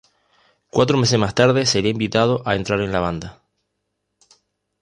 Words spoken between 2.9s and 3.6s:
la banda.